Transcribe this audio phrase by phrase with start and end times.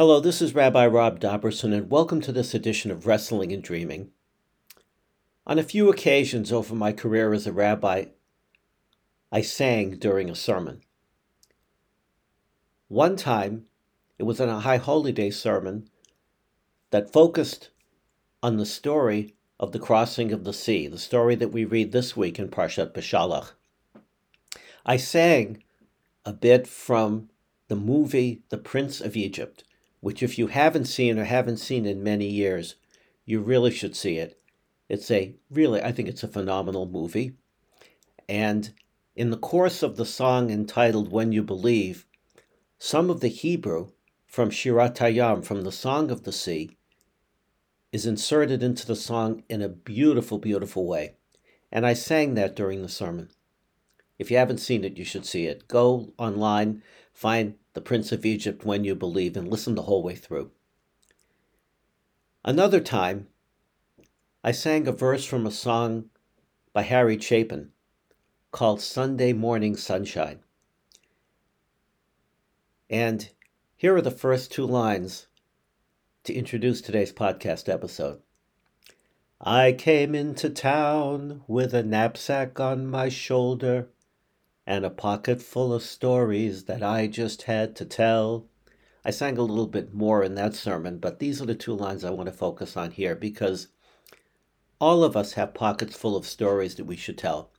[0.00, 4.12] Hello, this is Rabbi Rob Dobrusin, and welcome to this edition of Wrestling and Dreaming.
[5.44, 8.04] On a few occasions over my career as a rabbi,
[9.32, 10.82] I sang during a sermon.
[12.86, 13.64] One time,
[14.20, 15.90] it was in a High Holy Day sermon
[16.92, 17.70] that focused
[18.40, 22.16] on the story of the crossing of the sea, the story that we read this
[22.16, 23.54] week in Parshat Beshalach.
[24.86, 25.64] I sang
[26.24, 27.30] a bit from
[27.66, 29.64] the movie The Prince of Egypt
[30.00, 32.76] which, if you haven't seen or haven't seen in many years,
[33.24, 34.40] you really should see it.
[34.88, 37.32] It's a really, I think it's a phenomenal movie.
[38.28, 38.72] And
[39.16, 42.06] in the course of the song entitled When You Believe,
[42.78, 43.90] some of the Hebrew
[44.26, 46.76] from Shirat Hayam, from the Song of the Sea,
[47.92, 51.14] is inserted into the song in a beautiful, beautiful way.
[51.72, 53.30] And I sang that during the sermon.
[54.18, 55.68] If you haven't seen it, you should see it.
[55.68, 60.16] Go online, find the Prince of Egypt when you believe, and listen the whole way
[60.16, 60.50] through.
[62.44, 63.28] Another time,
[64.42, 66.10] I sang a verse from a song
[66.72, 67.70] by Harry Chapin
[68.50, 70.40] called Sunday Morning Sunshine.
[72.90, 73.30] And
[73.76, 75.28] here are the first two lines
[76.24, 78.20] to introduce today's podcast episode.
[79.40, 83.88] I came into town with a knapsack on my shoulder
[84.68, 88.44] and a pocket full of stories that I just had to tell.
[89.02, 92.04] I sang a little bit more in that sermon, but these are the two lines
[92.04, 93.68] I want to focus on here because
[94.78, 97.50] all of us have pockets full of stories that we should tell.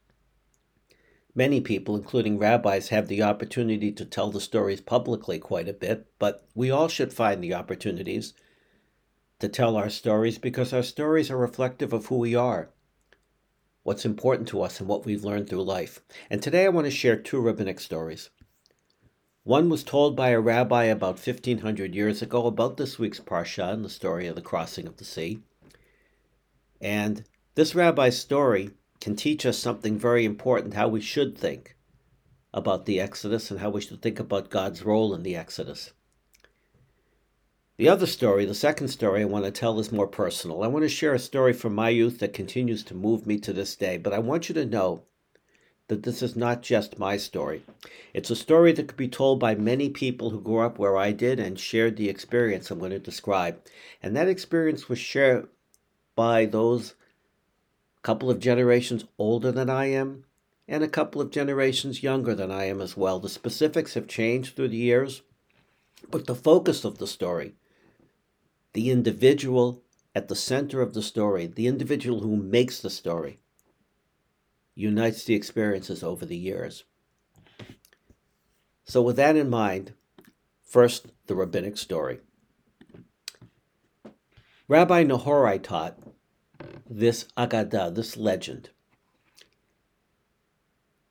[1.33, 6.05] Many people, including rabbis, have the opportunity to tell the stories publicly quite a bit,
[6.19, 8.35] but we all should find the opportunities
[9.39, 12.69] to tell our stories because our stories are reflective of who we are
[13.89, 15.99] what's important to us, and what we've learned through life.
[16.29, 18.29] And today I want to share two rabbinic stories.
[19.41, 23.83] One was told by a rabbi about 1500 years ago about this week's Parsha and
[23.83, 25.39] the story of the crossing of the sea.
[26.79, 27.23] And
[27.55, 28.69] this rabbi's story
[29.01, 31.75] can teach us something very important how we should think
[32.53, 35.93] about the Exodus and how we should think about God's role in the Exodus.
[37.79, 40.63] The other story, the second story I want to tell is more personal.
[40.63, 43.53] I want to share a story from my youth that continues to move me to
[43.53, 45.03] this day, but I want you to know
[45.87, 47.63] that this is not just my story.
[48.13, 51.13] It's a story that could be told by many people who grew up where I
[51.13, 53.61] did and shared the experience I'm going to describe.
[54.03, 55.47] And that experience was shared
[56.17, 56.95] by those
[58.03, 60.25] couple of generations older than I am
[60.67, 63.21] and a couple of generations younger than I am as well.
[63.21, 65.21] The specifics have changed through the years,
[66.11, 67.53] but the focus of the story
[68.73, 69.83] the individual
[70.15, 73.39] at the center of the story, the individual who makes the story,
[74.75, 76.83] unites the experiences over the years.
[78.83, 79.93] So, with that in mind,
[80.63, 82.19] first, the rabbinic story.
[84.67, 85.99] Rabbi Nehorai taught
[86.89, 88.69] this Agadah, this legend.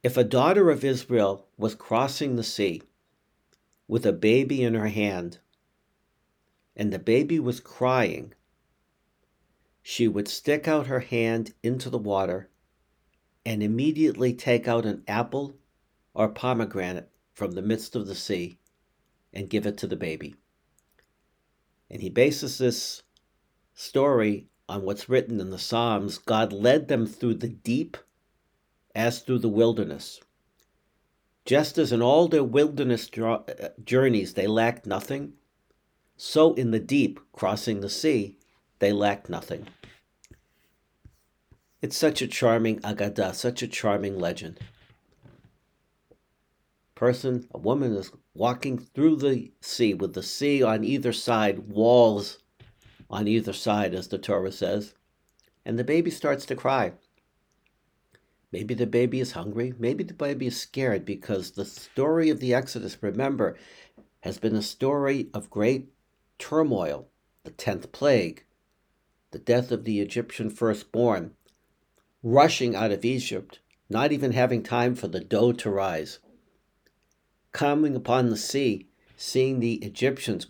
[0.03, 2.83] If a daughter of Israel was crossing the sea
[3.87, 5.39] with a baby in her hand,
[6.79, 8.33] and the baby was crying,
[9.83, 12.49] she would stick out her hand into the water
[13.45, 15.57] and immediately take out an apple
[16.15, 18.59] or pomegranate from the midst of the sea
[19.33, 20.37] and give it to the baby.
[21.91, 23.03] And he bases this
[23.75, 27.97] story on what's written in the Psalms God led them through the deep
[28.95, 30.21] as through the wilderness.
[31.45, 35.33] Just as in all their wilderness uh, journeys they lacked nothing,
[36.19, 38.37] so in the deep, crossing the sea,
[38.81, 39.69] they lack nothing.
[41.81, 44.59] It's such a charming agada, such a charming legend.
[46.97, 52.41] Person, a woman is walking through the sea with the sea on either side, walls
[53.09, 54.95] on either side, as the Torah says,
[55.65, 56.95] and the baby starts to cry.
[58.51, 59.73] Maybe the baby is hungry.
[59.79, 63.57] Maybe the baby is scared because the story of the Exodus, remember,
[64.21, 65.93] has been a story of great
[66.39, 67.09] turmoil,
[67.45, 68.45] the tenth plague,
[69.31, 71.35] the death of the Egyptian firstborn,
[72.23, 76.19] rushing out of Egypt, not even having time for the dough to rise,
[77.53, 80.47] coming upon the sea, seeing the Egyptians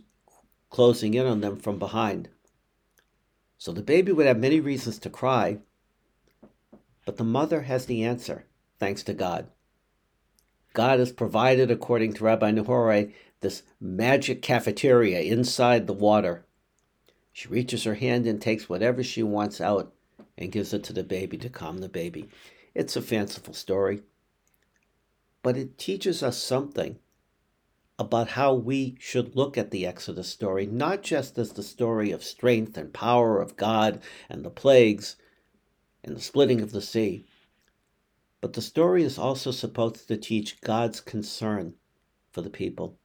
[0.70, 2.29] closing in on them from behind.
[3.56, 5.58] So the baby would have many reasons to cry,
[7.05, 8.44] but the mother has the answer,
[8.79, 9.49] thanks to God.
[10.78, 16.46] God has provided, according to Rabbi Nehorai, this magic cafeteria inside the water.
[17.32, 19.92] She reaches her hand and takes whatever she wants out
[20.36, 22.28] and gives it to the baby to calm the baby.
[22.76, 24.02] It's a fanciful story,
[25.42, 27.00] but it teaches us something
[27.98, 32.22] about how we should look at the Exodus story, not just as the story of
[32.22, 35.16] strength and power of God and the plagues
[36.04, 37.26] and the splitting of the sea,
[38.40, 41.75] but the story is also supposed to teach God's concern
[42.31, 42.99] for the people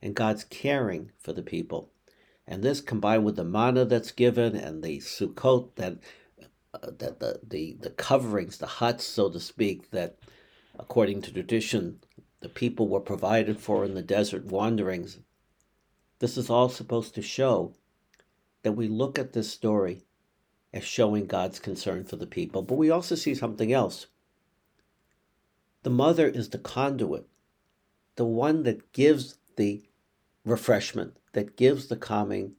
[0.00, 1.90] and God's caring for the people.
[2.46, 5.98] And this combined with the manna that's given and the Sukkot that
[6.72, 10.18] uh, that the, the the coverings, the huts, so to speak, that
[10.78, 12.00] according to tradition
[12.40, 15.18] the people were provided for in the desert wanderings.
[16.20, 17.74] This is all supposed to show
[18.62, 20.02] that we look at this story
[20.72, 22.62] as showing God's concern for the people.
[22.62, 24.06] But we also see something else.
[25.82, 27.26] The mother is the conduit,
[28.16, 29.82] the one that gives the
[30.44, 32.56] refreshment, that gives the calming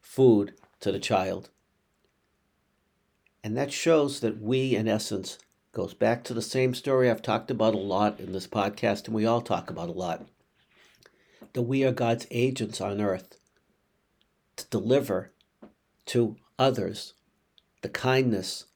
[0.00, 1.50] food to the child.
[3.42, 5.38] And that shows that we, in essence,
[5.74, 9.14] Goes back to the same story I've talked about a lot in this podcast, and
[9.14, 10.24] we all talk about a lot.
[11.52, 13.38] That we are God's agents on earth
[14.54, 15.32] to deliver
[16.06, 17.14] to others
[17.82, 18.66] the kindness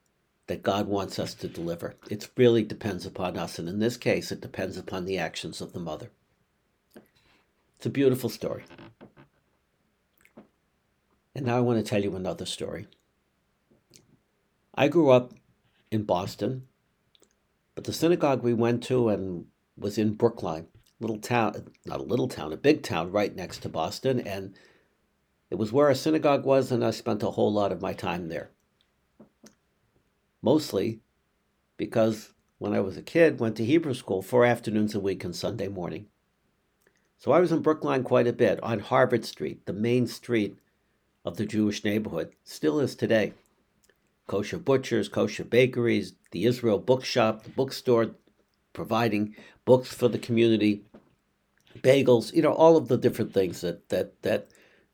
[0.48, 1.94] that God wants us to deliver.
[2.10, 5.72] It really depends upon us, and in this case, it depends upon the actions of
[5.72, 6.10] the mother.
[7.76, 8.64] It's a beautiful story.
[11.34, 12.88] And now I want to tell you another story.
[14.74, 15.34] I grew up
[15.90, 16.66] in Boston,
[17.74, 19.46] but the synagogue we went to and
[19.76, 20.66] was in Brookline,
[20.98, 24.54] little town, not a little town, a big town right next to Boston, and
[25.50, 28.28] it was where a synagogue was, and I spent a whole lot of my time
[28.28, 28.50] there.
[30.42, 31.00] Mostly
[31.76, 35.34] because when I was a kid, went to Hebrew school four afternoons a week and
[35.34, 36.06] Sunday morning.
[37.18, 40.58] So I was in Brookline quite a bit on Harvard Street, the main street
[41.24, 43.32] of the Jewish neighborhood, still is today
[44.26, 48.14] kosher butchers, kosher bakeries, the Israel bookshop, the bookstore
[48.72, 50.84] providing books for the community,
[51.78, 54.48] bagels, you know, all of the different things that, that, that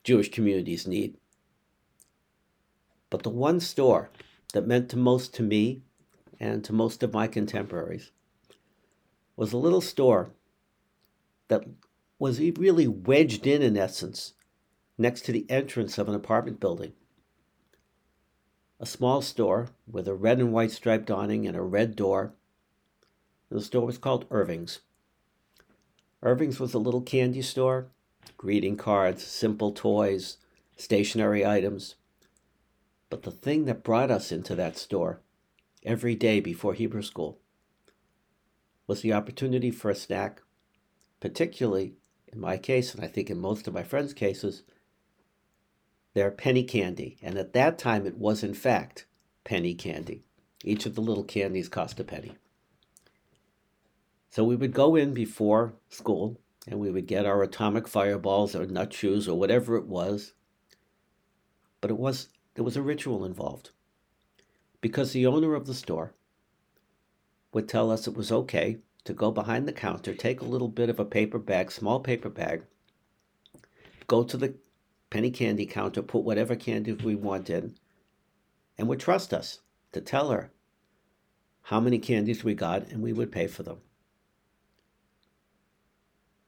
[0.05, 1.17] Jewish communities need.
[3.11, 4.11] But the one store
[4.55, 5.83] that meant to most to me
[6.41, 8.11] and to most of my contemporaries
[9.37, 10.31] was a little store
[11.49, 11.65] that
[12.19, 14.33] was really wedged in, in essence,
[14.97, 16.93] next to the entrance of an apartment building
[18.81, 22.35] a small store with a red and white striped awning and a red door.
[23.51, 24.81] The store was called Irving's.
[26.23, 27.87] Irving's was a little candy store,
[28.37, 30.39] greeting cards, simple toys,
[30.77, 31.95] stationery items.
[33.15, 35.21] But the thing that brought us into that store
[35.85, 37.39] every day before Hebrew school
[38.89, 40.43] was the opportunity for a snack,
[41.21, 41.95] particularly
[42.27, 44.65] in my case, and I think in most of my friends' cases,
[46.15, 47.17] their penny candy.
[47.23, 49.07] And at that time, it was in fact
[49.45, 50.25] penny candy.
[50.65, 52.33] Each of the little candies cost a penny.
[54.29, 58.67] So we would go in before school and we would get our atomic fireballs or
[58.67, 60.33] nut chews or whatever it was.
[61.81, 63.71] But it was there was a ritual involved.
[64.81, 66.15] Because the owner of the store
[67.53, 70.89] would tell us it was okay to go behind the counter, take a little bit
[70.89, 72.63] of a paper bag, small paper bag,
[74.07, 74.55] go to the
[75.11, 77.79] penny candy counter, put whatever candy we wanted,
[78.77, 79.61] and would trust us
[79.93, 80.51] to tell her
[81.63, 83.79] how many candies we got, and we would pay for them.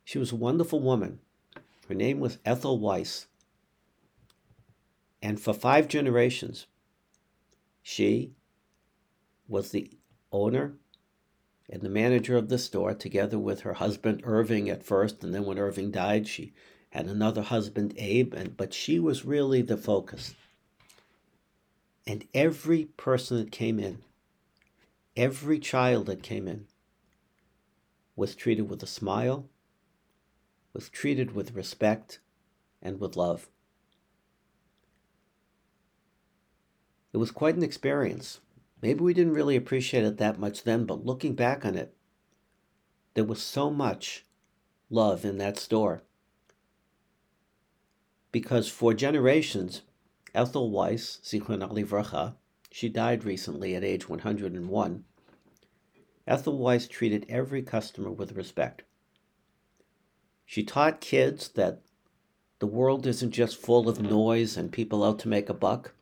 [0.04, 1.20] She was a wonderful woman.
[1.88, 3.26] Her name was Ethel Weiss.
[5.26, 6.68] And for five generations,
[7.82, 8.36] she
[9.48, 9.90] was the
[10.30, 10.74] owner
[11.68, 15.44] and the manager of the store, together with her husband Irving at first, and then
[15.44, 16.52] when Irving died, she
[16.90, 20.36] had another husband, Abe, and but she was really the focus.
[22.06, 24.04] And every person that came in,
[25.16, 26.68] every child that came in,
[28.14, 29.48] was treated with a smile,
[30.72, 32.20] was treated with respect
[32.80, 33.48] and with love.
[37.16, 38.40] It was quite an experience.
[38.82, 41.96] Maybe we didn't really appreciate it that much then, but looking back on it,
[43.14, 44.26] there was so much
[44.90, 46.02] love in that store
[48.32, 49.80] because for generations,
[50.34, 52.34] Ethel Weiss, Zichron Livracha,
[52.70, 55.04] she died recently at age 101.
[56.26, 58.82] Ethel Weiss treated every customer with respect.
[60.44, 61.80] She taught kids that
[62.58, 65.94] the world isn't just full of noise and people out to make a buck,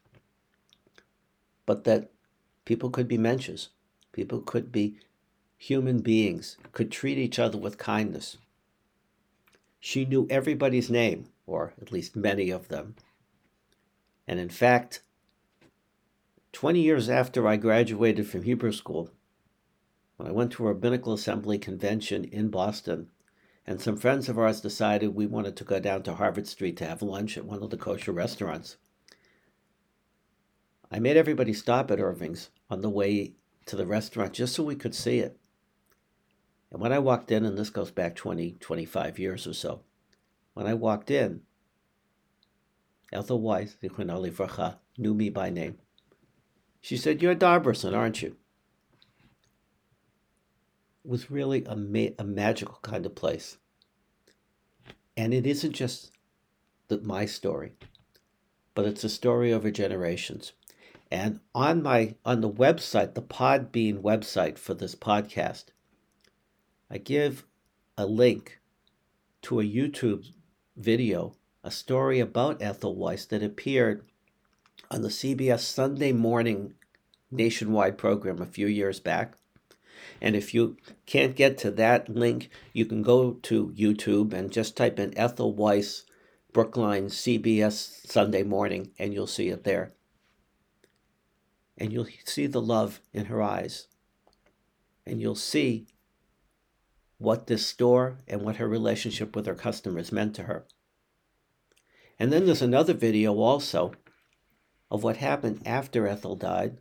[1.66, 2.10] but that
[2.64, 3.68] people could be mensches,
[4.12, 4.98] people could be
[5.56, 8.38] human beings, could treat each other with kindness.
[9.80, 12.96] She knew everybody's name, or at least many of them.
[14.26, 15.02] And in fact,
[16.52, 19.10] 20 years after I graduated from Hebrew school,
[20.16, 23.08] when I went to a rabbinical assembly convention in Boston,
[23.66, 26.86] and some friends of ours decided we wanted to go down to Harvard Street to
[26.86, 28.76] have lunch at one of the kosher restaurants.
[30.94, 33.32] I made everybody stop at Irving's on the way
[33.66, 35.36] to the restaurant just so we could see it.
[36.70, 39.80] And when I walked in, and this goes back 20, 25 years or so,
[40.52, 41.40] when I walked in,
[43.12, 45.78] Ethel Weiss, Vracha, knew me by name.
[46.80, 48.36] She said, You're Dobrusin, aren't you?
[51.04, 53.56] It was really a, ma- a magical kind of place.
[55.16, 56.12] And it isn't just
[56.86, 57.72] the, my story,
[58.76, 60.52] but it's a story over generations.
[61.10, 65.66] And on my on the website, the Podbean website for this podcast,
[66.90, 67.44] I give
[67.96, 68.60] a link
[69.42, 70.26] to a YouTube
[70.76, 74.04] video, a story about Ethel Weiss that appeared
[74.90, 76.74] on the CBS Sunday morning
[77.30, 79.34] nationwide program a few years back.
[80.20, 84.76] And if you can't get to that link, you can go to YouTube and just
[84.76, 86.04] type in Ethel Weiss
[86.52, 89.92] Brookline CBS Sunday morning, and you'll see it there.
[91.76, 93.88] And you'll see the love in her eyes.
[95.06, 95.86] And you'll see
[97.18, 100.66] what this store and what her relationship with her customers meant to her.
[102.18, 103.92] And then there's another video also
[104.90, 106.78] of what happened after Ethel died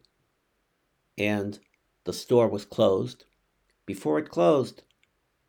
[1.18, 1.60] and
[2.04, 3.26] the store was closed.
[3.86, 4.84] Before it closed,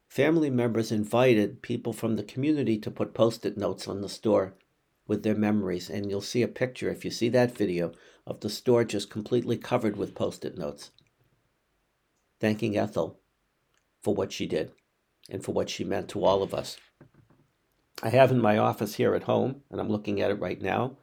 [0.09, 4.55] family members invited people from the community to put post it notes on the store
[5.06, 5.90] with their memories.
[5.90, 7.92] And you'll see a picture, if you see that video,
[8.26, 10.90] of the store just completely covered with post it notes,
[12.40, 13.20] thanking Ethel
[14.02, 14.73] for what she did
[15.30, 16.78] and for what she meant to all of us.
[18.02, 20.96] I have in my office here at home, and I'm looking at it right now,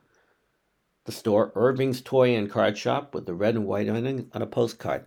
[1.06, 5.06] the store Irving's Toy and Card Shop with the red and white on a postcard.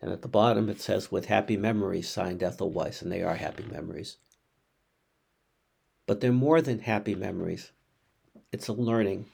[0.00, 3.34] And at the bottom it says, with happy memories, signed Ethel Weiss, and they are
[3.34, 4.16] happy memories.
[6.06, 7.72] But they're more than happy memories.
[8.52, 9.26] It's a learning,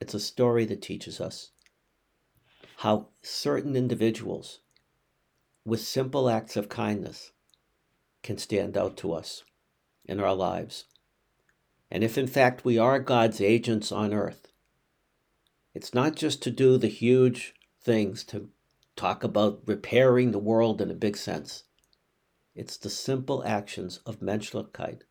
[0.00, 1.50] it's a story that teaches us
[2.76, 4.60] how certain individuals,
[5.64, 7.32] with simple acts of kindness,
[8.22, 9.44] can stand out to us
[10.04, 10.84] in our lives.
[11.90, 14.48] And if in fact we are God's agents on earth,
[15.74, 18.50] it's not just to do the huge things, to
[18.94, 21.64] talk about repairing the world in a big sense.
[22.54, 25.02] It's the simple actions of Menschlichkeit,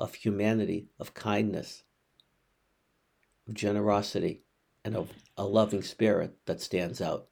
[0.00, 1.84] of humanity, of kindness,
[3.46, 4.42] of generosity,
[4.84, 7.28] and of a loving spirit that stands out.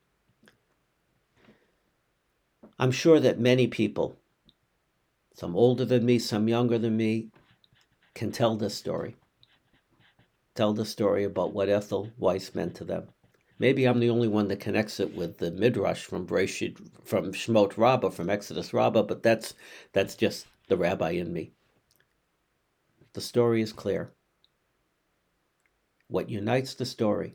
[2.78, 4.18] I'm sure that many people,
[5.34, 7.30] some older than me, some younger than me,
[8.14, 9.16] can tell this story.
[10.54, 13.08] Tell the story about what Ethel Weiss meant to them.
[13.58, 17.76] Maybe I'm the only one that connects it with the midrash from Breshit, from Shmot
[17.76, 19.54] Rabbah, from Exodus Rabbah, but that's
[19.92, 21.52] that's just the rabbi in me.
[23.14, 24.12] The story is clear.
[26.08, 27.34] What unites the story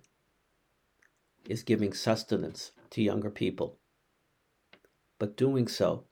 [1.47, 3.79] is giving sustenance to younger people,
[5.19, 6.05] but doing so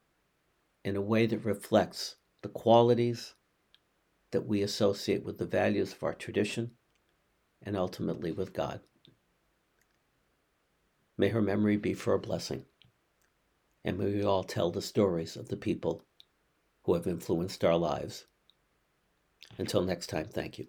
[0.84, 3.36] in a way that reflects the qualities
[4.32, 6.72] that we associate with the values of our tradition
[7.62, 8.82] and ultimately with God.
[11.18, 12.66] May her memory be for a blessing,
[13.86, 16.04] and may we all tell the stories of the people
[16.84, 18.26] who have influenced our lives.
[19.58, 20.68] Until next time, thank you.